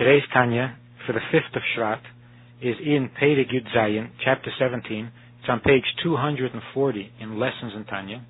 Today's 0.00 0.22
Tanya 0.32 0.78
for 1.06 1.12
the 1.12 1.20
fifth 1.30 1.54
of 1.54 1.60
Shvat 1.76 2.00
is 2.62 2.74
in 2.82 3.10
Perek 3.20 3.52
Yud 3.52 3.68
Zayin, 3.76 4.08
chapter 4.24 4.50
17. 4.58 5.12
It's 5.40 5.48
on 5.50 5.60
page 5.60 5.84
240 6.02 7.12
in 7.20 7.38
Lessons 7.38 7.74
in 7.76 7.84
Tanya. 7.84 8.24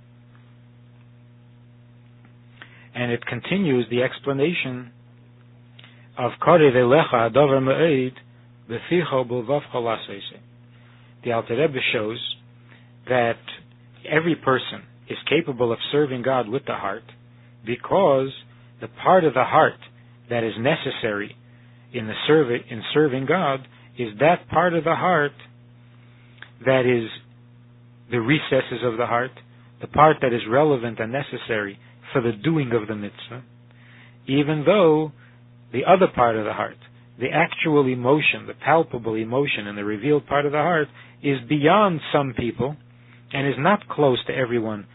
And 2.93 3.13
it 3.13 3.25
continues 3.25 3.87
the 3.89 4.03
explanation 4.03 4.91
of 6.19 6.33
Kore 6.45 6.59
Velecha 6.59 7.31
Adover 7.31 7.63
Me'ed 7.63 8.15
Beficho 8.69 9.25
Bulvavcha 9.31 10.19
The 11.23 11.31
Alter 11.31 11.57
Rebbe 11.57 11.79
shows 11.93 12.19
that 13.09 13.39
every 14.11 14.35
person 14.35 14.83
is 15.09 15.19
capable 15.29 15.71
of 15.71 15.79
serving 15.93 16.23
God 16.23 16.49
with 16.49 16.65
the 16.67 16.75
heart 16.75 17.05
because 17.65 18.31
the 18.81 18.89
part 18.89 19.23
of 19.23 19.35
the 19.35 19.45
heart 19.45 19.79
that 20.31 20.43
is 20.43 20.55
necessary 20.59 21.37
in 21.93 22.07
the 22.07 22.15
serv- 22.27 22.51
in 22.51 22.83
serving 22.95 23.27
God 23.27 23.67
is 23.99 24.19
that 24.21 24.49
part 24.49 24.75
of 24.75 24.85
the 24.85 24.95
heart 24.95 25.33
that 26.65 26.87
is 26.87 27.09
the 28.11 28.21
recesses 28.21 28.83
of 28.85 28.97
the 28.97 29.07
heart, 29.07 29.31
the 29.81 29.87
part 29.87 30.17
that 30.23 30.33
is 30.33 30.43
relevant 30.49 30.99
and 30.99 31.13
necessary 31.13 31.79
for 32.13 32.21
the 32.21 32.33
doing 32.33 32.73
of 32.73 32.89
the 32.89 32.95
mitzvah, 32.95 33.43
even 34.27 34.65
though 34.67 35.13
the 35.73 35.85
other 35.87 36.07
part 36.13 36.37
of 36.37 36.45
the 36.45 36.53
heart, 36.53 36.77
the 37.19 37.29
actual 37.33 37.87
emotion, 37.87 38.47
the 38.47 38.55
palpable 38.55 39.15
emotion 39.15 39.67
in 39.67 39.77
the 39.77 39.85
revealed 39.85 40.27
part 40.27 40.47
of 40.47 40.53
the 40.53 40.59
heart, 40.59 40.89
is 41.23 41.39
beyond 41.49 42.01
some 42.13 42.35
people 42.37 42.77
and 43.33 43.47
is 43.47 43.55
not 43.59 43.89
close 43.89 44.19
to 44.27 44.35
everyone 44.35 44.87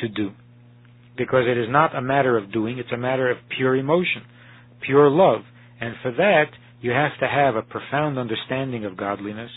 to 0.00 0.08
do. 0.08 0.30
Because 1.16 1.44
it 1.46 1.58
is 1.58 1.66
not 1.68 1.94
a 1.94 2.00
matter 2.00 2.38
of 2.38 2.52
doing, 2.52 2.78
it's 2.78 2.92
a 2.92 2.96
matter 2.96 3.30
of 3.30 3.36
pure 3.56 3.76
emotion, 3.76 4.22
pure 4.80 5.10
love. 5.10 5.42
And 5.82 5.96
for 6.00 6.12
that, 6.12 6.44
you 6.80 6.92
have 6.92 7.18
to 7.18 7.26
have 7.26 7.56
a 7.56 7.62
profound 7.62 8.16
understanding 8.16 8.84
of 8.84 8.96
godliness 8.96 9.50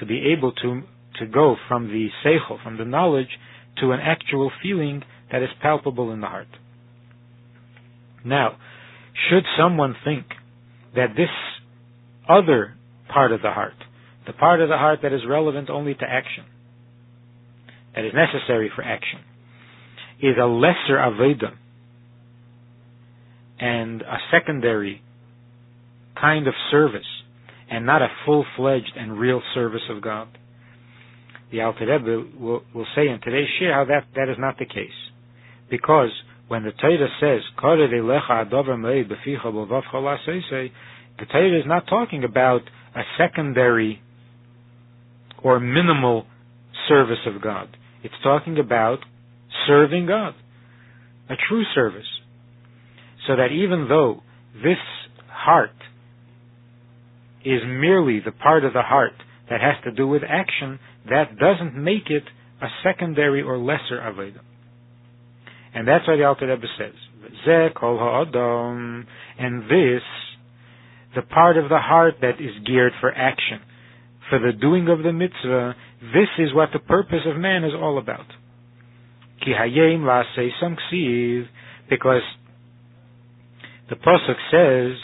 to 0.00 0.04
be 0.04 0.34
able 0.36 0.52
to 0.52 0.82
to 1.18 1.26
go 1.26 1.56
from 1.66 1.88
the 1.88 2.08
seichel, 2.24 2.62
from 2.62 2.76
the 2.76 2.84
knowledge, 2.84 3.28
to 3.80 3.92
an 3.92 4.00
actual 4.00 4.50
feeling 4.62 5.02
that 5.30 5.42
is 5.42 5.48
palpable 5.62 6.12
in 6.12 6.20
the 6.20 6.26
heart. 6.26 6.48
Now, 8.24 8.58
should 9.30 9.44
someone 9.58 9.94
think 10.04 10.26
that 10.94 11.14
this 11.16 11.28
other 12.28 12.74
part 13.08 13.32
of 13.32 13.40
the 13.40 13.50
heart, 13.50 13.74
the 14.26 14.32
part 14.34 14.60
of 14.60 14.68
the 14.68 14.76
heart 14.76 15.00
that 15.02 15.12
is 15.14 15.20
relevant 15.26 15.70
only 15.70 15.94
to 15.94 16.04
action, 16.04 16.44
that 17.94 18.04
is 18.04 18.12
necessary 18.14 18.70
for 18.74 18.82
action, 18.82 19.20
is 20.20 20.36
a 20.40 20.46
lesser 20.46 20.96
Aveda 20.96 21.54
and 23.58 24.02
a 24.02 24.18
secondary 24.30 25.02
kind 26.20 26.46
of 26.46 26.54
service 26.70 27.06
and 27.70 27.86
not 27.86 28.02
a 28.02 28.08
full-fledged 28.26 28.92
and 28.96 29.18
real 29.18 29.42
service 29.54 29.82
of 29.90 30.02
God. 30.02 30.28
The 31.50 31.62
Alter 31.62 31.86
Rebbe 31.86 32.28
will, 32.38 32.62
will 32.74 32.86
say 32.94 33.08
in 33.08 33.20
today's 33.22 33.48
shiur 33.60 33.72
how 33.72 33.84
that, 33.84 34.04
that 34.14 34.28
is 34.28 34.36
not 34.38 34.58
the 34.58 34.66
case. 34.66 34.90
Because 35.70 36.10
when 36.48 36.64
the 36.64 36.72
Torah 36.72 37.08
says, 37.20 37.42
the 41.18 41.26
Torah 41.26 41.58
is 41.58 41.66
not 41.66 41.86
talking 41.88 42.24
about 42.24 42.60
a 42.94 43.02
secondary 43.18 44.02
or 45.42 45.60
minimal 45.60 46.26
service 46.88 47.26
of 47.26 47.40
God. 47.42 47.76
It's 48.02 48.14
talking 48.22 48.58
about 48.58 48.98
serving 49.66 50.06
God, 50.06 50.34
a 51.30 51.34
true 51.48 51.64
service. 51.74 52.06
So 53.26 53.36
that 53.36 53.52
even 53.52 53.86
though 53.88 54.22
this 54.54 54.78
heart 55.28 55.70
is 57.44 57.62
merely 57.66 58.20
the 58.20 58.32
part 58.32 58.64
of 58.64 58.72
the 58.72 58.82
heart 58.82 59.12
that 59.50 59.60
has 59.60 59.82
to 59.84 59.92
do 59.92 60.06
with 60.06 60.22
action, 60.28 60.78
that 61.08 61.36
doesn't 61.38 61.74
make 61.74 62.08
it 62.08 62.24
a 62.60 62.68
secondary 62.82 63.42
or 63.42 63.58
lesser 63.58 63.98
Aveda. 63.98 64.40
And 65.74 65.86
that's 65.88 66.06
why 66.06 66.16
the 66.16 66.24
Alter 66.24 66.46
Rebbe 66.46 66.66
says, 66.78 66.94
Zeh 67.46 67.74
kol 67.74 67.98
ha'adam, 67.98 69.06
and 69.38 69.62
this, 69.64 70.02
the 71.14 71.22
part 71.22 71.56
of 71.56 71.68
the 71.68 71.78
heart 71.78 72.14
that 72.20 72.40
is 72.40 72.64
geared 72.66 72.92
for 73.00 73.12
action, 73.12 73.60
for 74.30 74.38
the 74.38 74.52
doing 74.52 74.88
of 74.88 75.02
the 75.02 75.12
mitzvah, 75.12 75.74
this 76.00 76.28
is 76.38 76.54
what 76.54 76.70
the 76.72 76.78
purpose 76.78 77.26
of 77.26 77.36
man 77.36 77.64
is 77.64 77.72
all 77.74 77.98
about. 77.98 78.26
Ki 79.44 79.52
hayim 79.58 80.00
la'asei 80.00 81.46
because 81.90 82.22
the 83.90 83.96
Pasuk 83.96 84.36
says, 84.50 84.98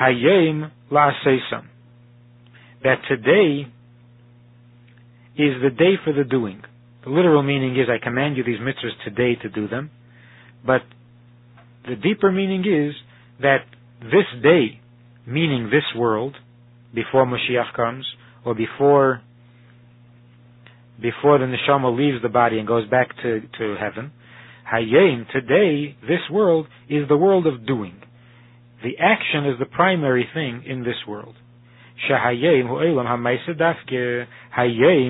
Hayim 0.00 0.70
la'aseisam. 0.90 1.66
That 2.82 2.96
today 3.08 3.66
is 5.36 5.54
the 5.62 5.70
day 5.70 5.94
for 6.04 6.12
the 6.12 6.24
doing. 6.24 6.62
The 7.04 7.10
literal 7.10 7.42
meaning 7.42 7.76
is, 7.78 7.88
I 7.88 8.02
command 8.02 8.36
you 8.36 8.44
these 8.44 8.58
mitzvahs 8.58 9.04
today 9.04 9.40
to 9.42 9.48
do 9.48 9.68
them. 9.68 9.90
But 10.64 10.82
the 11.88 11.96
deeper 11.96 12.32
meaning 12.32 12.60
is 12.60 12.94
that 13.40 13.58
this 14.00 14.42
day, 14.42 14.80
meaning 15.26 15.70
this 15.70 15.84
world, 15.96 16.36
before 16.94 17.26
Mashiach 17.26 17.74
comes, 17.74 18.06
or 18.44 18.54
before 18.54 19.22
before 21.00 21.38
the 21.38 21.44
neshama 21.44 21.94
leaves 21.94 22.22
the 22.22 22.28
body 22.28 22.58
and 22.58 22.66
goes 22.66 22.88
back 22.88 23.08
to, 23.22 23.40
to 23.58 23.76
heaven, 23.78 24.10
Hayim, 24.72 25.30
today, 25.30 25.94
this 26.00 26.20
world 26.30 26.66
is 26.88 27.06
the 27.06 27.16
world 27.16 27.46
of 27.46 27.66
doing. 27.66 28.00
The 28.86 28.98
action 29.00 29.46
is 29.46 29.58
the 29.58 29.66
primary 29.66 30.28
thing 30.32 30.62
in 30.64 30.84
this 30.84 30.94
world. 31.08 31.34
Shahayim 32.08 32.68
hu'elam 32.68 33.08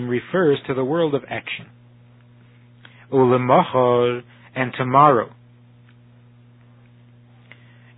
refers 0.09 0.59
to 0.67 0.73
the 0.73 0.83
world 0.83 1.15
of 1.15 1.25
action. 1.29 1.67
Ulemachor 3.13 4.23
and 4.55 4.73
tomorrow 4.79 5.31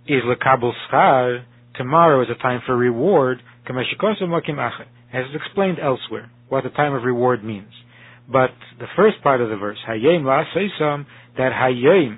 is 0.05 0.21
lekabel 0.25 0.73
schar. 0.91 1.45
Tomorrow 1.75 2.23
is 2.23 2.27
a 2.29 2.41
time 2.41 2.59
for 2.65 2.75
reward. 2.75 3.41
As 3.69 3.75
is 5.29 5.33
explained 5.33 5.77
elsewhere, 5.81 6.29
what 6.49 6.65
the 6.65 6.71
time 6.71 6.93
of 6.93 7.03
reward 7.03 7.41
means. 7.41 7.71
But 8.29 8.49
the 8.79 8.87
first 8.97 9.23
part 9.23 9.39
of 9.39 9.47
the 9.47 9.55
verse, 9.55 9.77
Hayim 9.87 10.25
la 10.25 10.43
that 11.37 11.53
Hayim, 11.53 12.17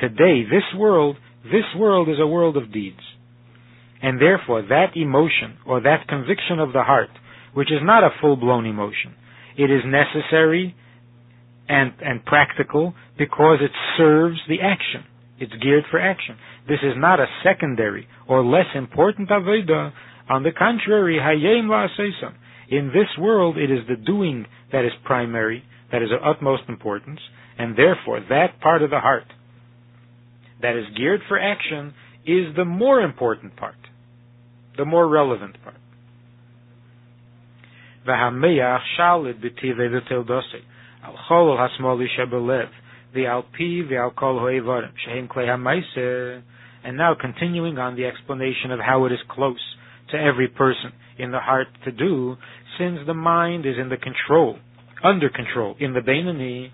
today, 0.00 0.44
this 0.44 0.64
world, 0.74 1.18
this 1.44 1.64
world 1.76 2.08
is 2.08 2.16
a 2.20 2.26
world 2.26 2.56
of 2.56 2.72
deeds. 2.72 3.00
And 4.02 4.20
therefore, 4.20 4.62
that 4.62 4.96
emotion 4.96 5.58
or 5.66 5.80
that 5.82 6.08
conviction 6.08 6.58
of 6.58 6.72
the 6.72 6.82
heart, 6.82 7.10
which 7.54 7.70
is 7.70 7.80
not 7.82 8.04
a 8.04 8.10
full-blown 8.20 8.66
emotion, 8.66 9.14
it 9.56 9.70
is 9.70 9.82
necessary 9.86 10.74
and, 11.68 11.92
and 12.00 12.24
practical 12.24 12.94
because 13.18 13.58
it 13.62 13.70
serves 13.96 14.38
the 14.48 14.60
action. 14.62 15.04
It's 15.38 15.52
geared 15.62 15.84
for 15.90 16.00
action. 16.00 16.36
This 16.68 16.80
is 16.82 16.94
not 16.96 17.20
a 17.20 17.26
secondary 17.42 18.08
or 18.28 18.44
less 18.44 18.66
important 18.74 19.28
avodah. 19.28 19.92
On 20.30 20.42
the 20.42 20.52
contrary, 20.52 21.18
hayem 21.20 21.66
la'aseisam. 21.68 22.34
In 22.68 22.88
this 22.88 23.08
world, 23.18 23.58
it 23.58 23.70
is 23.70 23.86
the 23.88 23.96
doing 23.96 24.46
that 24.72 24.84
is 24.84 24.92
primary, 25.04 25.64
that 25.92 26.02
is 26.02 26.10
of 26.10 26.20
utmost 26.24 26.62
importance, 26.68 27.20
and 27.58 27.76
therefore 27.76 28.20
that 28.28 28.60
part 28.60 28.82
of 28.82 28.90
the 28.90 29.00
heart 29.00 29.24
that 30.63 30.75
is 30.75 30.85
geared 30.95 31.21
for 31.27 31.39
action 31.39 31.93
is 32.25 32.55
the 32.55 32.65
more 32.65 33.01
important 33.01 33.55
part, 33.55 33.77
the 34.77 34.85
more 34.85 35.07
relevant 35.07 35.55
part. 35.63 35.75
והמח 38.05 38.81
שלד 38.95 39.41
בטבעי 39.41 39.87
ותלדוסי, 39.97 40.57
על 41.03 41.17
חול 41.17 41.57
השמאלי 41.57 42.07
שבלב, 42.07 42.67
ועל 43.13 43.41
פי 43.51 43.83
ועל 43.89 44.09
כל 44.15 44.47
האיברים, 44.47 44.89
שהם 44.97 45.27
כלי 45.27 45.49
המייסה, 45.51 46.37
and 46.83 46.95
now 46.97 47.13
continuing 47.13 47.77
on 47.77 47.95
the 47.95 48.05
explanation 48.05 48.71
of 48.71 48.79
how 48.79 49.05
it 49.05 49.11
is 49.11 49.19
close 49.29 49.75
to 50.11 50.17
every 50.17 50.47
person 50.47 50.91
in 51.17 51.31
the 51.31 51.39
heart 51.39 51.67
to 51.83 51.91
do, 51.91 52.37
since 52.77 52.99
the 53.05 53.13
mind 53.13 53.65
is 53.65 53.77
in 53.77 53.89
the 53.89 53.97
control, 53.97 54.57
under 55.03 55.29
control, 55.29 55.75
in 55.79 55.93
the 55.93 55.99
Beinani, 55.99 56.71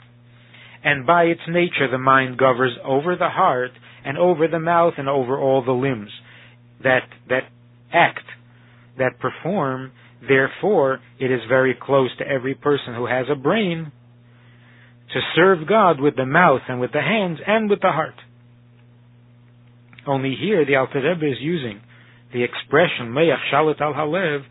and 0.82 1.06
by 1.06 1.25
its 1.25 1.41
nature 1.49 1.91
the 1.91 1.99
mind 1.99 2.38
governs 2.38 2.77
over 2.85 3.17
the 3.17 3.29
heart 3.29 3.73
and 4.05 4.17
over 4.17 4.49
the 4.49 4.59
mouth 4.59 4.94
and 4.97 5.09
over 5.09 5.38
all 5.38 5.65
the 5.65 5.73
limbs 5.73 6.11
that 6.82 7.03
that 7.29 7.43
act 7.93 8.25
that 8.99 9.19
perform. 9.21 9.93
Therefore 10.27 11.00
it 11.19 11.31
is 11.31 11.41
very 11.49 11.77
close 11.81 12.11
to 12.19 12.27
every 12.27 12.55
person 12.55 12.94
who 12.94 13.06
has 13.06 13.27
a 13.31 13.35
brain 13.35 13.93
to 15.12 15.21
serve 15.35 15.67
God 15.69 16.00
with 16.00 16.17
the 16.17 16.27
mouth 16.27 16.62
and 16.69 16.81
with 16.81 16.93
the 16.93 17.00
hands 17.00 17.38
and 17.47 17.69
with 17.69 17.81
the 17.81 17.91
heart. 17.91 18.15
Only 20.06 20.37
here 20.41 20.65
the 20.65 20.77
Alter 20.77 21.03
Rebbe 21.03 21.31
is 21.31 21.38
using 21.41 21.81
the 22.32 22.43
expression 22.44 23.12
Me'ach 23.12 23.53
Shalit 23.53 23.81
al 23.81 23.93
Halev 23.93 24.43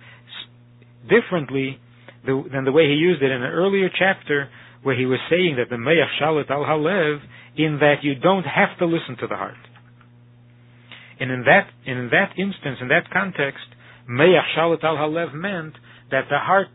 differently 1.10 1.80
than 2.26 2.66
the 2.66 2.72
way 2.72 2.88
he 2.88 2.96
used 2.96 3.24
it 3.24 3.32
in 3.32 3.42
an 3.42 3.52
earlier 3.52 3.90
chapter 3.98 4.50
where 4.84 4.98
he 4.98 5.06
was 5.06 5.20
saying 5.30 5.58
that 5.58 5.70
the 5.70 5.78
Me'ach 5.78 6.22
Shalit 6.22 6.50
al 6.50 6.64
Halev, 6.64 7.20
in 7.58 7.80
that 7.80 7.96
you 8.04 8.16
don't 8.16 8.44
have 8.44 8.78
to 8.80 8.86
listen 8.86 9.18
to 9.20 9.28
the 9.28 9.36
heart. 9.36 9.56
And 11.20 11.32
in 11.32 11.44
that, 11.44 11.68
in 11.86 12.10
that 12.12 12.32
instance, 12.38 12.78
in 12.82 12.88
that 12.88 13.10
context, 13.12 13.66
Meyach 14.10 14.56
Shalit 14.58 14.84
al 14.84 14.96
Halev 14.96 15.34
meant 15.34 15.74
that 16.12 16.26
the 16.30 16.38
heart, 16.40 16.68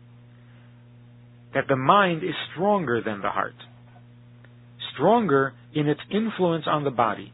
that 1.53 1.65
the 1.67 1.75
mind 1.75 2.23
is 2.23 2.35
stronger 2.53 3.01
than 3.01 3.21
the 3.21 3.29
heart. 3.29 3.55
Stronger 4.93 5.53
in 5.73 5.87
its 5.87 6.01
influence 6.11 6.65
on 6.67 6.83
the 6.83 6.91
body. 6.91 7.33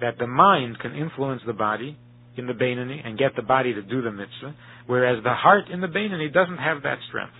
That 0.00 0.18
the 0.18 0.26
mind 0.26 0.78
can 0.80 0.94
influence 0.94 1.42
the 1.46 1.52
body 1.52 1.96
in 2.36 2.46
the 2.46 2.52
Beinani 2.52 3.06
and 3.06 3.18
get 3.18 3.36
the 3.36 3.42
body 3.42 3.72
to 3.74 3.82
do 3.82 4.02
the 4.02 4.10
mitzvah, 4.10 4.54
whereas 4.86 5.22
the 5.22 5.34
heart 5.34 5.68
in 5.72 5.80
the 5.80 5.86
Beinani 5.86 6.32
doesn't 6.32 6.58
have 6.58 6.82
that 6.82 6.98
strength. 7.08 7.34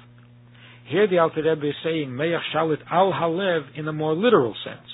Here 0.89 1.09
the 1.09 1.19
Alter 1.19 1.43
Rebbe 1.43 1.69
is 1.69 1.75
saying 1.83 2.11
Meyach 2.11 2.41
Shalit 2.55 2.81
al 2.91 3.13
Halev 3.13 3.77
in 3.77 3.89
a 3.89 3.93
more 3.93 4.15
literal 4.15 4.55
sense, 4.65 4.87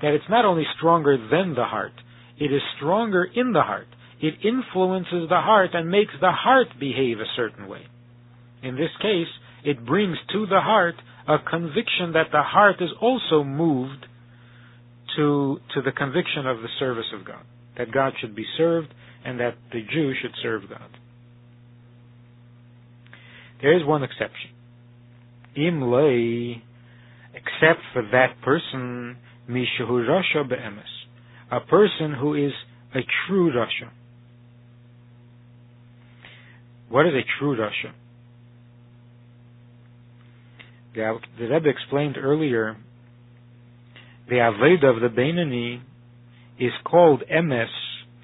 that 0.00 0.14
it's 0.14 0.24
not 0.30 0.44
only 0.44 0.64
stronger 0.76 1.16
than 1.16 1.54
the 1.54 1.64
heart, 1.64 1.92
it 2.38 2.52
is 2.52 2.62
stronger 2.76 3.24
in 3.24 3.52
the 3.52 3.62
heart. 3.62 3.86
It 4.20 4.34
influences 4.42 5.28
the 5.28 5.40
heart 5.40 5.70
and 5.74 5.90
makes 5.90 6.12
the 6.20 6.32
heart 6.32 6.68
behave 6.80 7.18
a 7.18 7.28
certain 7.36 7.68
way. 7.68 7.82
In 8.62 8.76
this 8.76 8.90
case, 9.02 9.28
it 9.64 9.84
brings 9.84 10.16
to 10.32 10.46
the 10.46 10.60
heart 10.60 10.94
a 11.28 11.36
conviction 11.38 12.12
that 12.12 12.32
the 12.32 12.42
heart 12.42 12.76
is 12.80 12.90
also 13.00 13.44
moved 13.44 14.06
to, 15.16 15.58
to 15.74 15.82
the 15.82 15.92
conviction 15.92 16.46
of 16.46 16.58
the 16.58 16.68
service 16.78 17.06
of 17.18 17.26
God, 17.26 17.44
that 17.76 17.92
God 17.92 18.14
should 18.20 18.34
be 18.34 18.46
served 18.56 18.88
and 19.24 19.40
that 19.40 19.56
the 19.72 19.80
Jew 19.80 20.12
should 20.20 20.34
serve 20.42 20.62
God. 20.68 20.90
There 23.60 23.76
is 23.76 23.86
one 23.86 24.02
exception. 24.02 24.50
Im 25.56 25.82
lay, 25.82 26.62
except 27.32 27.80
for 27.92 28.02
that 28.12 28.40
person, 28.42 29.16
mishahu 29.48 30.06
rasha 30.08 30.48
be'emes, 30.48 30.82
a 31.50 31.60
person 31.60 32.14
who 32.18 32.34
is 32.34 32.52
a 32.94 33.00
true 33.26 33.52
rasha. 33.52 33.90
What 36.88 37.06
is 37.06 37.12
a 37.14 37.22
true 37.38 37.56
rasha? 37.56 37.92
The, 40.94 41.18
Rebbe 41.48 41.68
explained 41.68 42.16
earlier, 42.16 42.76
the 44.28 44.36
Aveda 44.36 44.94
of 44.94 45.00
the 45.00 45.08
Beinani 45.08 45.80
is 46.58 46.72
called 46.84 47.22
emes 47.32 47.66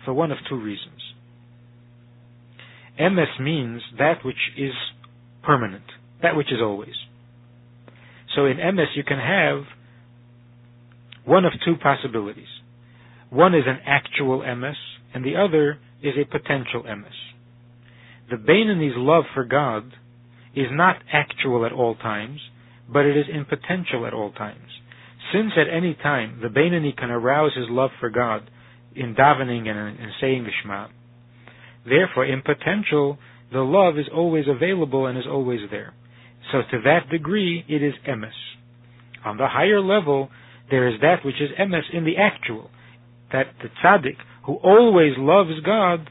for 0.04 0.14
one 0.14 0.30
of 0.30 0.38
two 0.48 0.60
reasons. 0.60 1.00
Emes 2.98 3.40
means 3.40 3.82
that 3.98 4.24
which 4.24 4.36
is 4.56 4.72
permanent, 5.42 5.84
that 6.22 6.36
which 6.36 6.52
is 6.52 6.60
always. 6.62 6.94
So 8.34 8.46
in 8.46 8.58
emes 8.58 8.94
you 8.94 9.04
can 9.04 9.18
have 9.18 9.64
one 11.24 11.44
of 11.44 11.52
two 11.64 11.76
possibilities. 11.76 12.48
One 13.30 13.54
is 13.54 13.64
an 13.66 13.78
actual 13.86 14.40
emes, 14.40 14.74
and 15.14 15.24
the 15.24 15.36
other 15.36 15.78
is 16.02 16.14
a 16.16 16.24
potential 16.24 16.82
emes. 16.82 17.16
The 18.30 18.36
Beinani's 18.36 18.96
love 18.96 19.24
for 19.34 19.44
God 19.44 19.92
is 20.54 20.68
not 20.70 20.96
actual 21.12 21.66
at 21.66 21.72
all 21.72 21.94
times, 21.94 22.40
but 22.92 23.06
it 23.06 23.16
is 23.16 23.26
in 23.32 23.44
potential 23.44 24.06
at 24.06 24.14
all 24.14 24.32
times. 24.32 24.68
Since 25.32 25.52
at 25.56 25.72
any 25.72 25.94
time 25.94 26.40
the 26.42 26.48
Beinani 26.48 26.96
can 26.96 27.10
arouse 27.10 27.54
his 27.54 27.66
love 27.68 27.90
for 28.00 28.10
God 28.10 28.50
in 28.94 29.14
davening 29.14 29.68
and 29.68 29.98
in 29.98 30.10
saying 30.20 30.44
the 30.44 30.50
Shema, 30.62 30.88
therefore 31.84 32.24
in 32.24 32.42
potential 32.42 33.18
the 33.52 33.60
love 33.60 33.98
is 33.98 34.06
always 34.12 34.46
available 34.48 35.06
and 35.06 35.18
is 35.18 35.26
always 35.28 35.60
there. 35.70 35.92
So 36.52 36.62
to 36.70 36.82
that 36.84 37.08
degree, 37.10 37.64
it 37.68 37.82
is 37.82 37.94
emes. 38.08 38.30
On 39.24 39.36
the 39.36 39.46
higher 39.46 39.80
level, 39.80 40.30
there 40.70 40.88
is 40.88 41.00
that 41.00 41.24
which 41.24 41.40
is 41.40 41.50
emes 41.58 41.82
in 41.92 42.04
the 42.04 42.16
actual, 42.16 42.70
that 43.32 43.46
the 43.62 43.68
tzaddik 43.84 44.16
who 44.46 44.54
always 44.54 45.12
loves 45.18 45.60
God 45.64 46.08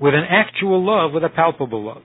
with 0.00 0.14
an 0.14 0.24
actual 0.28 0.84
love, 0.84 1.12
with 1.12 1.22
a 1.22 1.28
palpable 1.28 1.84
love. 1.84 2.02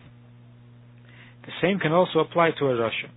The 1.45 1.51
same 1.61 1.79
can 1.79 1.94
also 1.94 2.19
apply 2.19 2.51
to 2.59 2.65
a 2.65 2.73
rasha. 2.73 3.09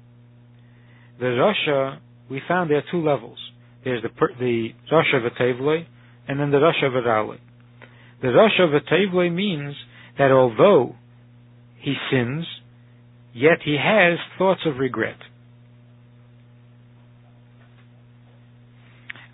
The 1.19 1.27
rasha, 1.27 1.99
we 2.31 2.41
found 2.49 2.71
there 2.71 2.79
are 2.79 2.85
two 2.91 3.05
levels. 3.05 3.39
There's 3.85 4.03
the, 4.03 4.09
the 4.39 4.69
rasha 4.91 5.29
v'tevle, 5.29 5.85
and 6.29 6.41
then 6.41 6.51
the 6.51 6.59
rasha 6.59 6.85
v'rale. 6.85 7.39
The 8.23 8.29
rasha 8.29 8.73
v'tevle 8.73 9.35
means 9.35 9.75
that 10.17 10.31
although 10.31 10.95
he 11.81 11.95
sins, 12.11 12.47
yet 13.33 13.59
he 13.65 13.77
has 13.83 14.19
thoughts 14.39 14.63
of 14.67 14.79
regret. 14.79 15.17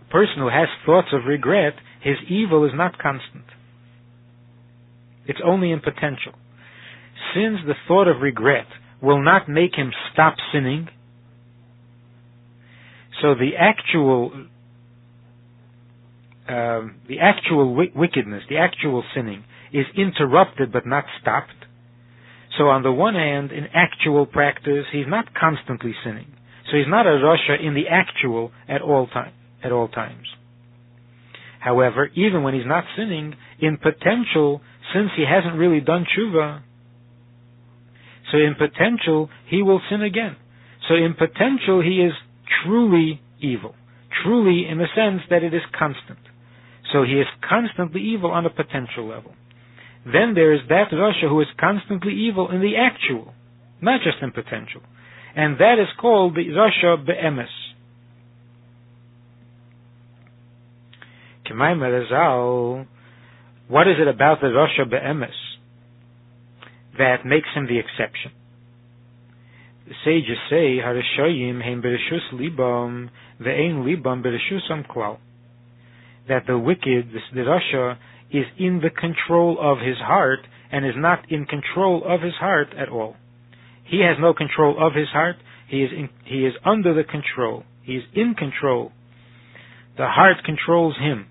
A 0.07 0.11
person 0.13 0.37
who 0.39 0.49
has 0.49 0.69
thoughts 0.85 1.09
of 1.13 1.25
regret, 1.27 1.75
his 2.03 2.17
evil 2.29 2.65
is 2.65 2.73
not 2.75 2.99
constant. 2.99 3.45
It's 5.27 5.41
only 5.45 5.73
in 5.73 5.81
potential. 5.81 6.33
Since 7.35 7.59
the 7.67 7.75
thought 7.89 8.07
of 8.09 8.23
regret 8.23 8.67
will 9.03 9.23
not 9.23 9.49
make 9.49 9.75
him 9.75 9.91
stop 10.13 10.37
sinning, 10.53 10.89
so 13.21 13.35
the 13.35 13.53
actual 13.59 14.31
um, 16.49 16.97
the 17.09 17.19
actual 17.21 17.71
w- 17.71 17.91
wickedness, 17.95 18.45
the 18.49 18.59
actual 18.59 19.03
sinning, 19.15 19.45
is 19.73 19.87
interrupted 19.97 20.73
but 20.73 20.87
not 20.87 21.05
stopped. 21.21 21.51
So 22.59 22.69
on 22.69 22.83
the 22.83 22.93
one 22.93 23.15
hand, 23.15 23.53
in 23.53 23.67
actual 23.75 24.27
practice, 24.27 24.87
he's 24.93 25.07
not 25.07 25.35
constantly 25.35 25.95
sinning. 26.05 26.33
So 26.71 26.77
he's 26.77 26.89
not 26.89 27.07
a 27.07 27.11
rasha 27.11 27.63
in 27.63 27.75
the 27.75 27.89
actual 27.89 28.53
at 28.69 28.83
all 28.83 29.07
time 29.07 29.33
at 29.63 29.73
all 29.73 29.89
times. 29.89 30.27
However, 31.61 32.09
even 32.15 32.43
when 32.43 32.55
he's 32.55 32.67
not 32.67 32.85
sinning, 32.97 33.35
in 33.59 33.77
potential, 33.77 34.61
since 34.95 35.11
he 35.17 35.25
hasn't 35.29 35.59
really 35.59 35.81
done 35.81 36.07
tshuva, 36.07 36.63
so 38.31 38.39
in 38.39 38.55
potential, 38.55 39.31
he 39.49 39.63
will 39.63 39.81
sin 39.91 40.03
again. 40.03 40.37
So 40.89 40.95
in 40.95 41.15
potential, 41.15 41.83
he 41.83 42.01
is 42.03 42.13
truly 42.65 43.21
evil. 43.41 43.75
Truly 44.23 44.67
in 44.69 44.79
the 44.79 44.87
sense 44.95 45.23
that 45.31 45.43
it 45.43 45.55
is 45.55 45.63
constant. 45.77 46.19
So 46.93 47.03
he 47.03 47.15
is 47.15 47.27
constantly 47.49 48.03
evil 48.03 48.31
on 48.31 48.47
a 48.47 48.51
potential 48.51 49.09
level. 49.09 49.33
Then 50.07 50.35
there 50.35 50.55
is 50.55 50.61
that 50.69 50.93
rasha 50.93 51.29
who 51.29 51.41
is 51.41 51.49
constantly 51.59 52.15
evil 52.15 52.51
in 52.53 52.61
the 52.61 52.77
actual, 52.77 53.35
not 53.81 54.03
just 54.03 54.19
in 54.23 54.31
potential. 54.31 54.81
And 55.35 55.59
that 55.59 55.81
is 55.81 55.89
called 56.01 56.37
the 56.37 56.47
rasha 56.47 57.05
be'emes. 57.05 57.49
What 63.69 63.89
is 63.89 63.97
it 64.01 64.07
about 64.09 64.41
the 64.41 64.47
rasha 64.47 64.89
be'emes 64.89 65.35
that 66.99 67.27
makes 67.27 67.49
him 67.55 67.67
the 67.67 67.79
exception? 67.79 68.31
The 69.89 69.95
sages 70.05 70.39
say, 70.49 70.79
Harishayim 70.79 71.63
heim 71.63 71.83
bereshus 71.83 72.33
libam 72.33 73.11
ve'ein 73.41 73.85
libam 73.85 74.23
bereshusam 74.25 74.87
klal. 74.87 75.19
That 76.29 76.47
the 76.47 76.59
wicked, 76.59 77.11
the 77.35 77.41
rasha, 77.41 77.97
is 78.31 78.45
in 78.59 78.81
the 78.83 78.91
control 78.91 79.59
of 79.61 79.79
his 79.79 79.99
heart 79.99 80.41
and 80.71 80.85
is 80.85 80.95
not 80.97 81.31
in 81.31 81.47
control 81.47 82.03
of 82.05 82.23
his 82.23 82.35
heart 82.35 82.69
at 82.77 82.89
all. 82.89 83.17
He 83.85 84.01
has 84.01 84.17
no 84.21 84.35
control 84.35 84.77
of 84.85 84.95
his 84.95 85.09
heart. 85.09 85.37
He 85.69 85.83
is 85.83 85.91
in, 85.93 86.09
he 86.25 86.45
is 86.45 86.55
under 86.65 86.95
the 86.95 87.05
control. 87.05 87.65
He 87.83 87.95
is 87.95 88.05
in 88.15 88.35
control. 88.35 88.93
The 89.97 90.07
heart 90.07 90.37
controls 90.45 90.97
him. 90.99 91.27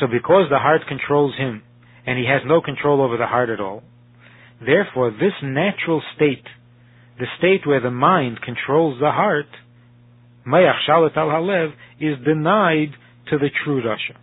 So 0.00 0.06
because 0.06 0.46
the 0.50 0.58
heart 0.58 0.82
controls 0.88 1.36
him, 1.36 1.62
and 2.06 2.18
he 2.18 2.24
has 2.26 2.42
no 2.44 2.60
control 2.60 3.02
over 3.02 3.16
the 3.16 3.26
heart 3.26 3.50
at 3.50 3.60
all, 3.60 3.82
therefore 4.64 5.10
this 5.10 5.34
natural 5.42 6.02
state, 6.16 6.44
the 7.18 7.26
state 7.38 7.66
where 7.66 7.80
the 7.80 7.90
mind 7.90 8.40
controls 8.42 8.98
the 8.98 9.10
heart, 9.12 9.46
Mayach 10.46 10.80
Shalat 10.88 11.16
al 11.16 11.28
Halev, 11.28 11.72
is 12.00 12.16
denied 12.24 12.94
to 13.30 13.38
the 13.38 13.50
true 13.64 13.82
Rasha. 13.82 14.16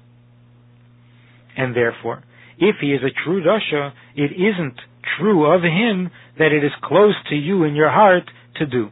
And 1.58 1.75
therefore, 1.75 2.24
if 2.58 2.75
he 2.82 2.88
is 2.88 3.01
a 3.03 3.24
true 3.24 3.44
Rasha, 3.44 3.91
it 4.15 4.32
isn't 4.32 4.79
true 5.18 5.46
of 5.46 5.62
him 5.62 6.10
that 6.38 6.51
it 6.51 6.63
is 6.63 6.72
close 6.84 7.15
to 7.29 7.36
you 7.36 7.63
in 7.63 7.75
your 7.75 7.89
heart 7.89 8.29
to 8.58 8.65
do. 8.65 8.89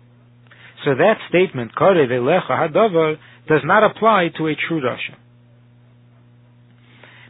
So 0.86 0.96
that 0.96 1.16
statement, 1.30 1.72
Hadavar, 1.76 3.18
does 3.48 3.62
not 3.64 3.84
apply 3.84 4.30
to 4.38 4.48
a 4.48 4.56
true 4.68 4.82
Rasha 4.82 5.16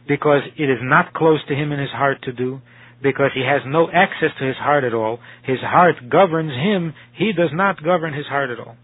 because 0.08 0.40
it 0.56 0.64
is 0.64 0.78
not 0.82 1.12
close 1.12 1.40
to 1.48 1.54
him 1.54 1.70
in 1.70 1.78
his 1.78 1.90
heart 1.90 2.22
to 2.22 2.32
do, 2.32 2.60
because 3.02 3.30
he 3.34 3.42
has 3.42 3.60
no 3.66 3.88
access 3.92 4.30
to 4.40 4.46
his 4.46 4.56
heart 4.56 4.82
at 4.82 4.94
all. 4.94 5.20
His 5.44 5.60
heart 5.60 5.96
governs 6.10 6.52
him, 6.52 6.94
he 7.14 7.32
does 7.32 7.50
not 7.52 7.84
govern 7.84 8.14
his 8.14 8.26
heart 8.26 8.50
at 8.50 8.58
all. 8.58 8.76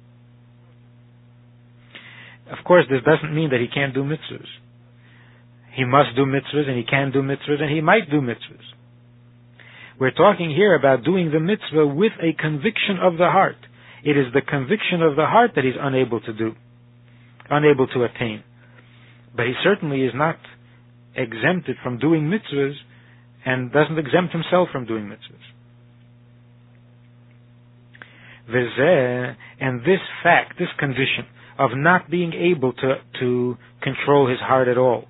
Of 2.50 2.64
course, 2.64 2.84
this 2.90 3.02
doesn't 3.04 3.34
mean 3.34 3.50
that 3.50 3.60
he 3.60 3.68
can't 3.68 3.94
do 3.94 4.02
mitzvahs. 4.04 4.46
He 5.74 5.84
must 5.84 6.14
do 6.14 6.24
mitzvahs, 6.26 6.68
and 6.68 6.76
he 6.76 6.84
can 6.84 7.10
do 7.10 7.22
mitzvahs, 7.22 7.60
and 7.60 7.70
he 7.70 7.80
might 7.80 8.10
do 8.10 8.20
mitzvahs. 8.20 8.66
We're 9.98 10.10
talking 10.10 10.50
here 10.50 10.74
about 10.74 11.04
doing 11.04 11.30
the 11.32 11.40
mitzvah 11.40 11.86
with 11.86 12.12
a 12.20 12.32
conviction 12.40 12.98
of 13.02 13.16
the 13.16 13.30
heart. 13.30 13.56
It 14.04 14.16
is 14.18 14.26
the 14.34 14.42
conviction 14.42 15.02
of 15.02 15.16
the 15.16 15.26
heart 15.26 15.52
that 15.54 15.64
he's 15.64 15.78
unable 15.80 16.20
to 16.20 16.32
do, 16.32 16.54
unable 17.48 17.86
to 17.88 18.04
attain. 18.04 18.42
but 19.36 19.46
he 19.46 19.54
certainly 19.62 20.02
is 20.02 20.12
not 20.14 20.38
exempted 21.16 21.76
from 21.82 21.98
doing 21.98 22.22
mitzvahs 22.30 22.74
and 23.44 23.72
doesn't 23.72 23.98
exempt 23.98 24.32
himself 24.32 24.68
from 24.70 24.86
doing 24.86 25.04
mitzvahs. 25.06 25.46
And 29.60 29.80
this 29.80 30.00
fact, 30.22 30.58
this 30.58 30.68
condition 30.78 31.26
of 31.58 31.70
not 31.74 32.10
being 32.10 32.32
able 32.32 32.72
to, 32.72 32.94
to 33.20 33.56
control 33.82 34.28
his 34.28 34.40
heart 34.40 34.68
at 34.68 34.78
all, 34.78 35.04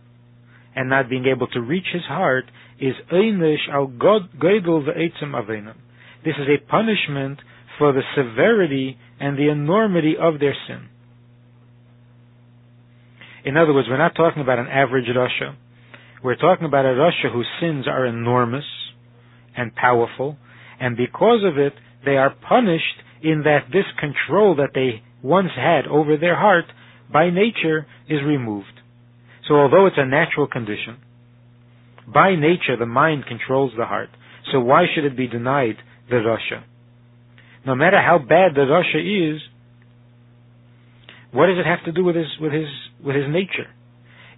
and 0.74 0.90
not 0.90 1.08
being 1.08 1.26
able 1.26 1.46
to 1.48 1.60
reach 1.60 1.86
his 1.92 2.02
heart, 2.02 2.44
is 2.80 2.94
einish 3.12 3.68
al 3.72 3.86
godel 3.86 4.84
ve'etzem 4.86 5.32
avenam. 5.32 5.76
This 6.24 6.34
is 6.38 6.48
a 6.48 6.70
punishment 6.70 7.38
for 7.78 7.92
the 7.92 8.02
severity 8.16 8.98
and 9.20 9.38
the 9.38 9.50
enormity 9.50 10.14
of 10.20 10.40
their 10.40 10.56
sin. 10.66 10.88
In 13.44 13.56
other 13.56 13.74
words, 13.74 13.88
we're 13.88 13.98
not 13.98 14.14
talking 14.14 14.42
about 14.42 14.58
an 14.58 14.68
average 14.68 15.06
Rasha. 15.06 15.54
We're 16.22 16.36
talking 16.36 16.66
about 16.66 16.86
a 16.86 16.88
Rasha 16.88 17.30
whose 17.32 17.46
sins 17.60 17.86
are 17.86 18.06
enormous 18.06 18.64
and 19.56 19.74
powerful, 19.74 20.38
and 20.80 20.96
because 20.96 21.42
of 21.44 21.58
it, 21.58 21.74
they 22.04 22.16
are 22.16 22.34
punished 22.48 22.96
in 23.22 23.42
that 23.44 23.66
this 23.72 23.84
control 23.98 24.56
that 24.56 24.70
they 24.74 25.02
once 25.24 25.48
had 25.56 25.86
over 25.86 26.18
their 26.18 26.36
heart 26.36 26.66
by 27.10 27.30
nature 27.30 27.86
is 28.08 28.20
removed. 28.24 28.80
So 29.48 29.54
although 29.54 29.86
it's 29.86 29.96
a 29.98 30.06
natural 30.06 30.46
condition, 30.46 30.98
by 32.06 32.36
nature 32.36 32.76
the 32.78 32.86
mind 32.86 33.24
controls 33.26 33.72
the 33.76 33.86
heart. 33.86 34.10
So 34.52 34.60
why 34.60 34.84
should 34.94 35.04
it 35.04 35.16
be 35.16 35.26
denied 35.26 35.76
the 36.10 36.16
Rasha? 36.16 36.62
No 37.66 37.74
matter 37.74 37.96
how 38.00 38.18
bad 38.18 38.54
the 38.54 38.66
Rasha 38.68 39.34
is, 39.34 39.40
what 41.32 41.46
does 41.46 41.56
it 41.58 41.66
have 41.66 41.84
to 41.86 41.92
do 41.92 42.04
with 42.04 42.14
his 42.14 42.28
with 42.38 42.52
his 42.52 42.68
with 43.02 43.16
his 43.16 43.24
nature? 43.28 43.70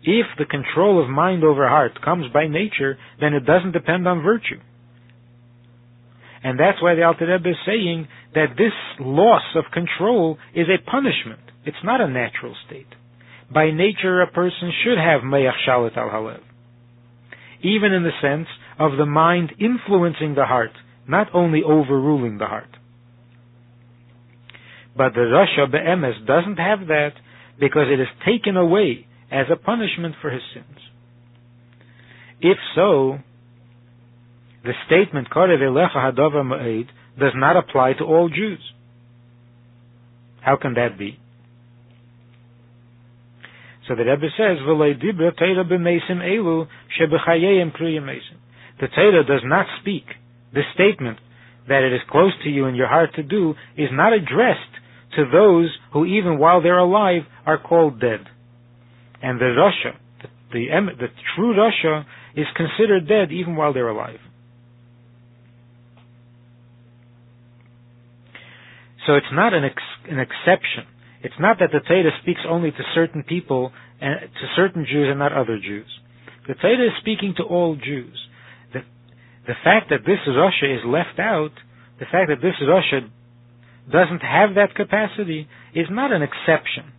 If 0.04 0.26
the 0.38 0.44
control 0.44 1.02
of 1.02 1.10
mind 1.10 1.42
over 1.42 1.68
heart 1.68 2.00
comes 2.02 2.32
by 2.32 2.46
nature, 2.46 2.96
then 3.20 3.34
it 3.34 3.44
doesn't 3.44 3.72
depend 3.72 4.06
on 4.06 4.22
virtue. 4.22 4.60
And 6.44 6.60
that's 6.60 6.80
why 6.80 6.94
the 6.94 7.02
Alter 7.02 7.26
Rebbe 7.26 7.50
is 7.50 7.56
saying 7.66 8.06
that 8.36 8.54
this 8.58 8.72
loss 9.00 9.42
of 9.56 9.64
control 9.72 10.36
is 10.54 10.66
a 10.68 10.90
punishment. 10.90 11.40
It's 11.64 11.82
not 11.82 12.02
a 12.02 12.06
natural 12.06 12.54
state. 12.66 12.86
By 13.52 13.70
nature, 13.70 14.20
a 14.20 14.30
person 14.30 14.70
should 14.84 14.98
have 14.98 15.22
meyach 15.22 15.56
shalit 15.66 15.96
al 15.96 16.10
halev. 16.10 16.40
Even 17.62 17.92
in 17.92 18.02
the 18.02 18.10
sense 18.20 18.46
of 18.78 18.98
the 18.98 19.06
mind 19.06 19.52
influencing 19.58 20.34
the 20.34 20.44
heart, 20.44 20.72
not 21.08 21.28
only 21.32 21.62
overruling 21.62 22.36
the 22.36 22.44
heart. 22.44 22.68
But 24.94 25.14
the 25.14 25.20
Rasha 25.20 25.72
Be'emes 25.72 26.26
doesn't 26.26 26.58
have 26.58 26.88
that 26.88 27.12
because 27.58 27.86
it 27.88 28.00
is 28.00 28.08
taken 28.26 28.58
away 28.58 29.06
as 29.32 29.46
a 29.50 29.56
punishment 29.56 30.14
for 30.20 30.30
his 30.30 30.42
sins. 30.52 30.78
If 32.42 32.58
so, 32.74 33.18
the 34.62 34.72
statement 34.86 35.30
Korev 35.30 35.60
Elecha 35.60 35.96
Hadava 35.96 36.44
Ma'ed 36.44 36.88
does 37.18 37.32
not 37.34 37.56
apply 37.56 37.94
to 37.94 38.04
all 38.04 38.28
Jews. 38.28 38.60
How 40.40 40.56
can 40.56 40.74
that 40.74 40.98
be? 40.98 41.18
So 43.88 43.94
the 43.94 44.04
Rebbe 44.04 44.26
says. 44.36 44.58
The 48.78 48.88
Torah 48.94 49.24
does 49.24 49.42
not 49.44 49.66
speak. 49.80 50.04
The 50.52 50.62
statement 50.74 51.18
that 51.68 51.82
it 51.82 51.92
is 51.92 52.00
close 52.10 52.32
to 52.44 52.50
you 52.50 52.66
in 52.66 52.74
your 52.74 52.88
heart 52.88 53.14
to 53.16 53.22
do 53.22 53.54
is 53.76 53.88
not 53.92 54.12
addressed 54.12 54.60
to 55.16 55.24
those 55.32 55.70
who, 55.92 56.04
even 56.04 56.38
while 56.38 56.62
they're 56.62 56.78
alive, 56.78 57.22
are 57.44 57.58
called 57.58 58.00
dead. 58.00 58.20
And 59.22 59.40
the 59.40 59.46
Rasha, 59.46 59.96
the, 60.22 60.28
the, 60.52 60.66
the 60.98 61.08
true 61.34 61.54
Rasha, 61.54 62.04
is 62.36 62.46
considered 62.56 63.08
dead 63.08 63.32
even 63.32 63.56
while 63.56 63.72
they're 63.72 63.88
alive. 63.88 64.18
So 69.06 69.14
it's 69.14 69.32
not 69.32 69.54
an, 69.54 69.64
ex- 69.64 70.10
an 70.10 70.18
exception. 70.18 70.84
It's 71.22 71.38
not 71.38 71.58
that 71.60 71.70
the 71.72 71.80
Torah 71.80 72.10
speaks 72.22 72.40
only 72.48 72.70
to 72.70 72.82
certain 72.94 73.22
people 73.22 73.72
and 74.00 74.20
to 74.20 74.46
certain 74.56 74.84
Jews 74.84 75.06
and 75.08 75.18
not 75.18 75.32
other 75.32 75.58
Jews. 75.58 75.88
The 76.46 76.54
Torah 76.54 76.86
is 76.86 76.92
speaking 77.00 77.34
to 77.38 77.44
all 77.44 77.76
Jews. 77.76 78.18
The, 78.72 78.80
the 79.46 79.54
fact 79.64 79.90
that 79.90 80.04
this 80.06 80.18
Rasha 80.28 80.74
is 80.74 80.82
left 80.84 81.18
out, 81.18 81.52
the 81.98 82.06
fact 82.10 82.28
that 82.28 82.42
this 82.42 82.54
Rasha 82.62 83.08
doesn't 83.90 84.22
have 84.22 84.56
that 84.56 84.74
capacity 84.74 85.48
is 85.74 85.86
not 85.90 86.12
an 86.12 86.22
exception. 86.22 86.92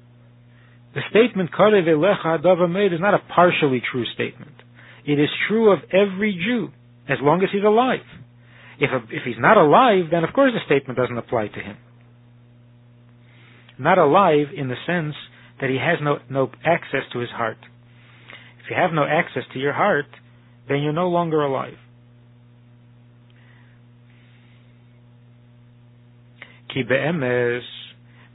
The 0.96 1.02
statement 1.10 1.52
Karev 1.52 1.86
Elecha 1.86 2.40
Adav 2.42 2.94
is 2.94 3.00
not 3.02 3.14
a 3.14 3.20
partially 3.36 3.82
true 3.92 4.06
statement. 4.14 4.56
It 5.06 5.20
is 5.20 5.30
true 5.48 5.72
of 5.72 5.80
every 5.92 6.34
Jew, 6.34 6.70
as 7.08 7.18
long 7.22 7.44
as 7.44 7.50
he's 7.52 7.64
alive. 7.64 8.08
If, 8.80 8.92
a, 8.92 9.04
if 9.14 9.24
he's 9.26 9.40
not 9.40 9.58
alive, 9.58 10.06
then 10.12 10.24
of 10.24 10.34
course 10.34 10.54
the 10.54 10.66
statement 10.66 10.98
doesn't 10.98 11.18
apply 11.18 11.48
to 11.50 11.60
him. 11.60 11.78
Not 13.80 13.98
alive 13.98 14.48
in 14.56 14.68
the 14.70 14.76
sense 14.86 15.16
that 15.62 15.70
he 15.70 15.78
has 15.78 16.00
no, 16.02 16.20
no 16.30 16.52
access 16.66 17.04
to 17.14 17.20
his 17.20 17.30
heart. 17.30 17.58
If 18.64 18.72
you 18.72 18.76
have 18.76 18.92
no 18.92 19.06
access 19.06 19.44
to 19.54 19.60
your 19.60 19.74
heart, 19.74 20.06
then 20.68 20.82
you're 20.82 20.94
no 20.94 21.10
longer 21.10 21.42
alive. 21.42 21.78
Ki 26.74 26.84
be'emes, 26.84 27.62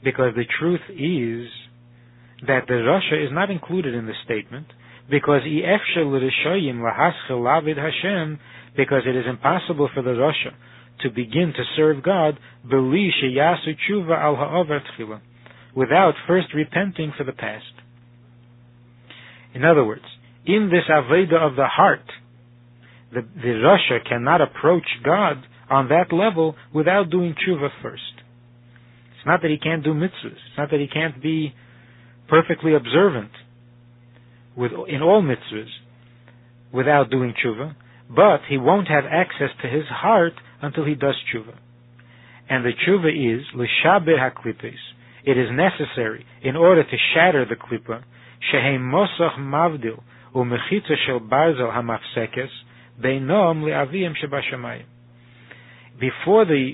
because 0.03 0.33
the 0.35 0.45
truth 0.59 0.81
is 0.89 1.49
that 2.47 2.67
the 2.67 2.73
Rasha 2.73 3.23
is 3.23 3.31
not 3.31 3.51
included 3.51 3.93
in 3.93 4.05
the 4.05 4.13
statement, 4.25 4.67
because 5.09 5.41
Hashem, 7.77 8.39
because 8.75 9.03
it 9.05 9.15
is 9.15 9.25
impossible 9.29 9.89
for 9.93 10.01
the 10.01 10.11
Rasha 10.11 10.53
to 11.01 11.09
begin 11.09 11.53
to 11.55 11.63
serve 11.75 12.03
God 12.03 12.39
al 12.71 14.65
without 15.75 16.13
first 16.27 16.47
repenting 16.53 17.13
for 17.17 17.23
the 17.23 17.31
past. 17.31 17.65
In 19.53 19.63
other 19.63 19.83
words, 19.83 20.05
in 20.45 20.69
this 20.71 20.83
Aveda 20.89 21.37
of 21.39 21.55
the 21.55 21.67
heart, 21.67 22.05
the, 23.13 23.21
the 23.21 23.47
Rasha 23.47 24.07
cannot 24.07 24.41
approach 24.41 24.87
God 25.03 25.43
on 25.69 25.89
that 25.89 26.11
level 26.11 26.55
without 26.73 27.09
doing 27.09 27.33
tshuva 27.35 27.69
first. 27.81 28.01
It's 29.15 29.25
not 29.25 29.41
that 29.41 29.51
he 29.51 29.57
can't 29.57 29.83
do 29.83 29.93
mitzvahs. 29.93 30.31
It's 30.31 30.57
not 30.57 30.71
that 30.71 30.79
he 30.79 30.87
can't 30.87 31.21
be 31.21 31.53
perfectly 32.27 32.73
observant 32.73 33.31
with, 34.55 34.71
in 34.87 35.01
all 35.01 35.21
mitzvahs 35.21 35.69
without 36.73 37.09
doing 37.09 37.33
tshuva, 37.33 37.75
but 38.09 38.41
he 38.49 38.57
won't 38.57 38.87
have 38.87 39.05
access 39.09 39.49
to 39.61 39.69
his 39.69 39.85
heart 39.87 40.33
until 40.61 40.85
he 40.85 40.95
does 40.95 41.15
tshuva. 41.33 41.55
And 42.49 42.65
the 42.65 42.71
tshuva 42.71 43.09
is 43.09 43.45
l'shaber 43.53 44.17
haklipes. 44.19 44.73
It 45.25 45.37
is 45.37 45.47
necessary 45.51 46.25
in 46.43 46.55
order 46.55 46.83
to 46.83 46.97
shatter 47.13 47.45
the 47.45 47.55
klipa 47.55 48.03
shehem 48.51 48.81
mosach 48.81 49.37
mavdil 49.37 50.01
umechitza 50.35 50.95
shel 51.05 51.19
barzel 51.21 51.71
hamafsekes 51.71 52.49
beinom 53.01 53.63
le'avim 53.63 54.13
shebashamayim. 54.21 54.85
Before 55.99 56.45
the 56.45 56.73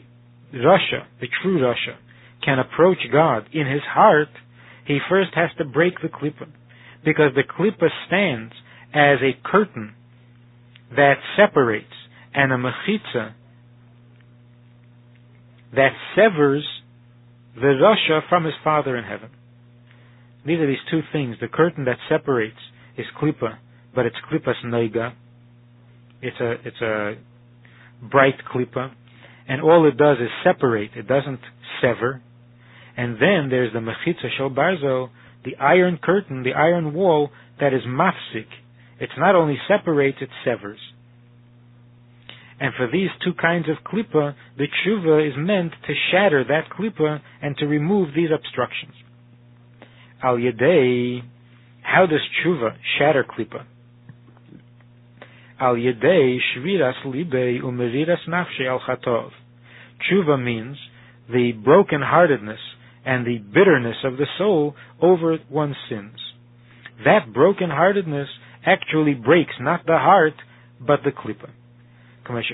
Rasha, 0.54 1.06
the 1.22 1.28
true 1.42 1.60
Rasha, 1.60 1.98
can 2.44 2.58
approach 2.58 2.98
God 3.12 3.46
in 3.54 3.68
his 3.68 3.82
heart, 3.84 4.30
he 4.86 4.98
first 5.10 5.32
has 5.36 5.50
to 5.58 5.66
break 5.66 6.02
the 6.02 6.08
klipa. 6.08 6.48
Because 7.06 7.32
the 7.36 7.44
klipa 7.44 7.90
stands 8.08 8.54
as 8.94 9.20
a 9.22 9.38
curtain 9.48 9.94
that 10.96 11.16
separates 11.38 11.86
and 12.34 12.52
a 12.52 12.58
mechitza 12.58 13.34
that 15.76 15.92
severs 16.16 16.68
the 17.60 17.68
Rasha 17.82 18.22
from 18.30 18.46
his 18.46 18.54
Father 18.64 18.96
in 18.98 19.04
heaven. 19.04 19.30
These 20.46 20.60
are 20.60 20.68
these 20.68 20.78
two 20.90 21.02
things. 21.12 21.36
The 21.42 21.48
curtain 21.48 21.86
that 21.86 21.98
separates 22.08 22.58
is 22.98 23.06
klipa, 23.22 23.58
but 23.94 24.06
it's 24.06 24.16
klipas 24.32 24.64
noiga. 24.66 25.14
It's 26.22 26.40
a 26.40 26.52
it's 26.66 26.82
a 26.82 27.16
bright 28.02 28.36
klipa, 28.54 28.92
and 29.48 29.62
all 29.62 29.88
it 29.88 29.98
does 29.98 30.18
is 30.18 30.30
separate. 30.44 30.92
It 30.96 31.08
doesn't 31.08 31.40
sever. 31.82 32.22
And 32.98 33.16
then 33.16 33.50
there's 33.50 33.72
the 33.74 33.80
mechitza 33.80 34.30
shel 34.38 34.50
barzel, 34.50 35.10
the 35.46 35.56
iron 35.58 36.00
curtain, 36.02 36.44
the 36.44 36.54
iron 36.54 36.94
wall 36.94 37.30
that 37.60 37.74
is 37.74 37.82
mafsik. 37.88 38.48
It's 39.00 39.14
not 39.18 39.36
only 39.36 39.58
separates, 39.68 40.18
it 40.22 40.30
severs. 40.44 40.80
And 42.60 42.74
for 42.76 42.88
these 42.92 43.10
two 43.24 43.34
kinds 43.34 43.68
of 43.70 43.78
klipa, 43.86 44.36
the 44.58 44.68
tshuva 44.68 45.28
is 45.28 45.34
meant 45.38 45.72
to 45.88 45.94
shatter 46.12 46.44
that 46.44 46.70
klipa 46.70 47.22
and 47.42 47.56
to 47.58 47.66
remove 47.68 48.10
these 48.14 48.30
obstructions. 48.34 48.94
Al 50.22 50.36
yedei, 50.38 51.22
how 51.82 52.06
does 52.06 52.20
tshuva 52.44 52.76
shatter 52.98 53.24
klipa? 53.24 53.66
Al 55.60 55.76
yedei 55.76 56.38
shviras 56.56 57.06
libei 57.06 57.62
umeriras 57.62 58.28
nafshe 58.28 58.68
al 58.68 58.82
chatov. 58.82 59.30
Tshuva 60.04 60.42
means 60.42 60.78
the 61.30 61.54
brokenheartedness 61.66 62.60
and 63.06 63.26
the 63.26 63.38
bitterness 63.38 63.98
of 64.04 64.18
the 64.18 64.28
soul 64.38 64.76
over 65.02 65.38
one's 65.50 65.76
sins. 65.90 66.18
that 67.06 67.32
brokenheartedness 67.34 68.28
actually 68.66 69.14
breaks 69.14 69.54
not 69.60 69.86
the 69.86 69.98
heart, 69.98 70.34
but 70.86 71.00
the 71.04 71.12
klipa. 71.12 71.50
As 72.30 72.46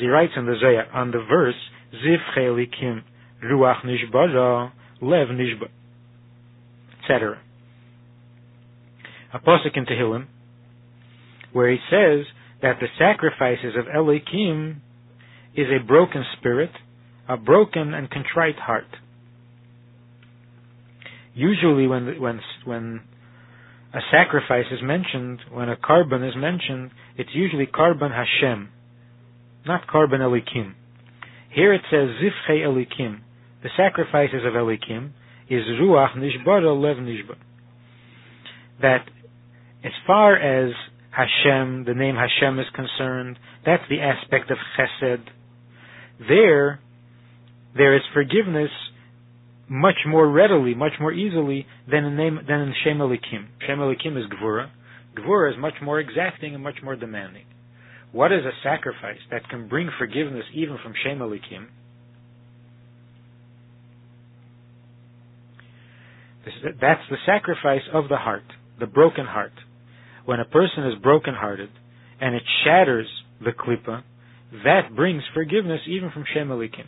he 0.00 0.06
writes 0.08 0.32
in 0.36 0.46
the 0.46 0.82
on 0.92 1.10
the 1.12 1.24
verse, 1.28 1.54
Ziv 1.94 2.18
chelikim 2.36 3.02
ruach 3.44 3.84
nishbara 3.84 4.72
lev 5.00 5.28
etc. 7.02 7.40
A 9.32 9.38
posuk 9.38 9.76
in 9.76 9.86
Tehillim, 9.86 10.26
where 11.52 11.70
he 11.70 11.78
says 11.90 12.26
that 12.62 12.80
the 12.80 12.88
sacrifices 12.98 13.74
of 13.76 13.86
Elikim 13.86 14.80
is 15.54 15.66
a 15.68 15.78
broken 15.84 16.24
spirit, 16.36 16.70
a 17.28 17.36
broken 17.36 17.94
and 17.94 18.10
contrite 18.10 18.58
heart. 18.58 18.88
Usually, 21.34 21.86
when 21.86 22.20
when 22.20 22.40
when 22.64 23.02
a 23.94 24.00
sacrifice 24.10 24.66
is 24.70 24.80
mentioned, 24.82 25.40
when 25.50 25.68
a 25.68 25.76
korban 25.76 26.26
is 26.28 26.34
mentioned, 26.36 26.90
it's 27.16 27.30
usually 27.32 27.66
korban 27.66 28.10
Hashem, 28.10 28.68
not 29.66 29.86
korban 29.86 30.20
Elikim. 30.20 30.74
Here 31.50 31.72
it 31.72 31.80
says 31.90 32.08
Zivchei 32.22 32.60
Elikim. 32.60 33.20
The 33.62 33.70
sacrifices 33.76 34.42
of 34.46 34.52
Elikim 34.52 35.12
is 35.48 35.62
Ruach 35.80 36.16
Nishbara 36.16 36.80
Lev 36.80 36.98
Nishba. 36.98 37.36
That 38.82 39.08
as 39.82 39.92
far 40.06 40.36
as 40.36 40.72
Hashem, 41.10 41.84
the 41.84 41.94
name 41.94 42.16
Hashem 42.16 42.58
is 42.58 42.66
concerned, 42.74 43.38
that's 43.64 43.82
the 43.88 44.00
aspect 44.00 44.50
of 44.50 44.58
Chesed. 44.78 45.24
There, 46.28 46.80
there 47.76 47.96
is 47.96 48.02
forgiveness 48.12 48.70
much 49.68 49.96
more 50.06 50.30
readily, 50.30 50.74
much 50.74 50.92
more 51.00 51.12
easily 51.12 51.66
than 51.90 52.04
in 52.04 52.16
name 52.16 52.38
than 52.46 52.60
in 52.60 52.74
Shem 52.84 52.98
Elikim. 52.98 53.48
Shem 53.66 53.78
Elikim 53.78 54.16
is 54.16 54.24
Gvura. 54.30 54.70
Gvura 55.16 55.52
is 55.52 55.58
much 55.58 55.74
more 55.82 56.00
exacting 56.00 56.54
and 56.54 56.62
much 56.62 56.76
more 56.82 56.96
demanding. 56.96 57.44
What 58.12 58.32
is 58.32 58.44
a 58.44 58.52
sacrifice 58.62 59.18
that 59.30 59.48
can 59.48 59.68
bring 59.68 59.90
forgiveness 59.98 60.44
even 60.54 60.78
from 60.82 60.94
Shem 61.04 61.18
Elikim? 61.18 61.66
That's 66.80 67.02
the 67.10 67.18
sacrifice 67.26 67.82
of 67.92 68.08
the 68.08 68.16
heart, 68.16 68.44
the 68.80 68.86
broken 68.86 69.26
heart. 69.26 69.52
When 70.24 70.40
a 70.40 70.46
person 70.46 70.86
is 70.86 71.02
broken-hearted 71.02 71.68
and 72.20 72.34
it 72.34 72.42
shatters 72.64 73.06
the 73.40 73.50
klipa, 73.50 74.02
that 74.64 74.94
brings 74.96 75.22
forgiveness 75.34 75.80
even 75.86 76.10
from 76.10 76.24
Shem 76.32 76.48
Elikim. 76.48 76.86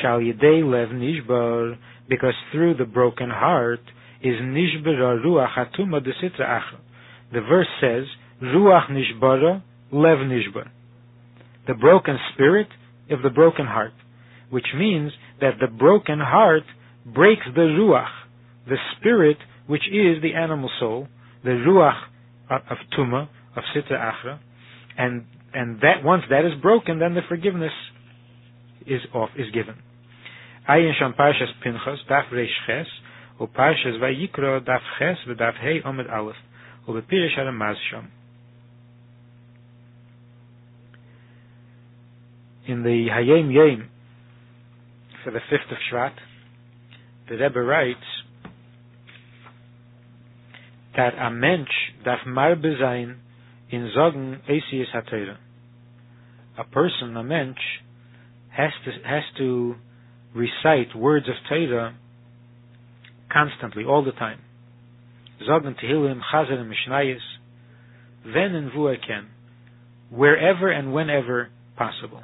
Shal 0.00 0.20
Yidei 0.20 0.62
Lev 0.64 0.88
Nishbar, 0.90 1.76
because 2.08 2.34
through 2.52 2.74
the 2.74 2.84
broken 2.84 3.30
heart 3.30 3.80
is 4.22 4.34
Nishbara 4.40 5.22
Ruach 5.24 5.54
Hatuma 5.54 6.00
Desitra 6.00 6.46
Achra. 6.46 6.78
The 7.32 7.40
verse 7.40 7.66
says, 7.80 8.04
Ruach 8.42 8.90
Nishbara, 8.90 9.62
Lev 9.92 10.18
Nishbar. 10.18 10.68
The 11.66 11.74
broken 11.74 12.18
spirit 12.32 12.68
of 13.10 13.22
the 13.22 13.30
broken 13.30 13.66
heart, 13.66 13.92
which 14.50 14.66
means 14.76 15.12
that 15.40 15.54
the 15.60 15.66
broken 15.66 16.18
heart 16.18 16.64
breaks 17.04 17.44
the 17.54 17.60
Ruach, 17.60 18.08
the 18.66 18.76
spirit 18.96 19.36
which 19.66 19.82
is 19.92 20.22
the 20.22 20.34
animal 20.34 20.70
soul, 20.80 21.08
the 21.44 21.50
Ruach 21.50 22.00
of 22.50 22.78
Tuma, 22.96 23.28
of 23.56 23.62
Sitra 23.74 24.12
Achra, 24.12 24.38
and 24.96 25.24
and 25.52 25.80
that 25.80 26.04
once 26.04 26.22
that 26.30 26.44
is 26.44 26.60
broken, 26.60 26.98
then 26.98 27.14
the 27.14 27.22
forgiveness 27.28 27.72
is 28.86 29.00
off, 29.14 29.30
is 29.36 29.50
given. 29.52 29.74
Ayin 30.68 30.92
Sham 30.98 31.14
Parshas 31.14 31.48
Pinchas, 31.64 31.98
Daf 32.10 32.30
Reish 32.30 32.48
Vayikro, 33.40 34.60
Daf 34.60 34.80
Ches, 34.98 35.16
Hei 35.62 35.80
Omed 35.84 36.06
Sham. 37.90 38.08
In 42.66 42.82
the 42.82 43.06
Hayom 43.10 43.50
Yom, 43.50 43.88
for 45.24 45.30
the 45.30 45.40
fifth 45.48 45.72
of 45.72 45.78
Shvat, 45.90 46.12
the 47.30 47.36
Rebbe 47.36 47.60
writes 47.60 48.00
that 50.96 51.14
a 51.18 51.30
mensch 51.30 51.68
darf 52.04 52.26
marbe 52.26 52.78
sein 52.78 53.20
in 53.70 53.90
Sorgen 53.96 54.40
Esies 54.50 54.86
HaTeira. 54.94 55.36
A 56.58 56.64
person, 56.64 57.16
a 57.16 57.22
mensch, 57.22 57.56
has 58.50 58.72
to, 58.84 58.90
has 59.08 59.22
to 59.38 59.76
recite 60.34 60.94
words 60.96 61.26
of 61.28 61.34
Torah 61.48 61.96
constantly, 63.32 63.84
all 63.84 64.04
the 64.04 64.12
time. 64.12 64.40
Zogen 65.48 65.74
Tehillim, 65.82 66.20
Chazer, 66.32 66.58
and 66.58 66.72
Mishnayis, 66.72 67.18
then 68.24 68.54
in 68.54 68.70
Vuaken, 68.74 69.26
wherever 70.10 70.70
and 70.70 70.92
whenever 70.92 71.50
possible. 71.76 72.22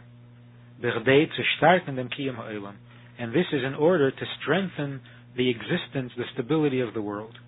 Ha'olam. 2.36 2.74
And 3.18 3.32
this 3.32 3.46
is 3.52 3.62
in 3.64 3.74
order 3.74 4.10
to 4.10 4.26
strengthen 4.42 5.00
the 5.36 5.50
existence, 5.50 6.12
the 6.16 6.24
stability 6.32 6.80
of 6.80 6.94
the 6.94 7.02
world. 7.02 7.38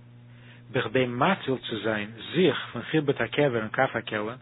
And 0.74 0.84
Kaf 3.72 3.90
HaKela, 3.94 4.38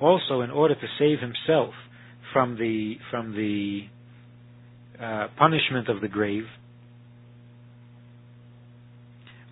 also 0.00 0.40
in 0.40 0.50
order 0.50 0.74
to 0.74 0.86
save 0.98 1.20
himself 1.20 1.74
from 2.32 2.56
the, 2.56 2.96
from 3.10 3.32
the 3.32 3.86
uh, 5.00 5.28
punishment 5.38 5.88
of 5.88 6.00
the 6.00 6.08
grave. 6.08 6.44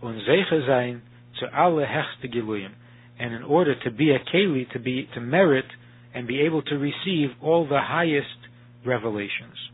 And 0.02 0.20
in 3.33 3.42
order 3.42 3.74
to 3.85 3.90
be 3.90 4.11
a 4.11 4.18
keli, 4.18 4.70
to 4.72 4.78
be 4.78 5.09
to 5.14 5.20
merit 5.20 5.64
and 6.14 6.26
be 6.26 6.40
able 6.40 6.62
to 6.62 6.76
receive 6.76 7.30
all 7.42 7.66
the 7.66 7.80
highest 7.80 8.26
revelations. 8.85 9.73